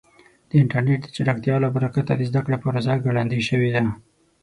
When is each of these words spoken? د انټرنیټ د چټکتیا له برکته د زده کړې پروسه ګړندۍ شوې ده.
د 0.49 0.51
انټرنیټ 0.61 0.99
د 1.03 1.07
چټکتیا 1.15 1.55
له 1.63 1.69
برکته 1.75 2.11
د 2.15 2.21
زده 2.29 2.41
کړې 2.45 2.57
پروسه 2.63 2.93
ګړندۍ 3.05 3.41
شوې 3.49 3.69
ده. 3.75 3.81